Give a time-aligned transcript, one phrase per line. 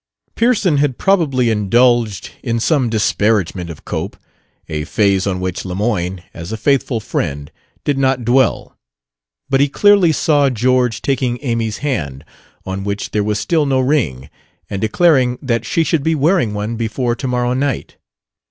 [0.33, 4.17] Pearson had probably indulged in some disparagement of Cope
[4.67, 7.51] a phase on which Lemoyne, as a faithful friend,
[7.83, 8.75] did not dwell.
[9.47, 12.25] But he clearly saw George taking Amy's hand,
[12.65, 14.31] on which there was still no ring,
[14.71, 17.97] and declaring that she should be wearing one before tomorrow night.